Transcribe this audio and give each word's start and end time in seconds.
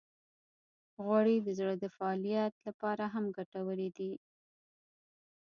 غوړې 1.03 1.37
د 1.43 1.47
زړه 1.59 1.73
د 1.83 1.85
فعالیت 1.95 2.53
لپاره 2.67 3.03
هم 3.13 3.25
ګټورې 3.37 3.89
دي. 3.97 4.11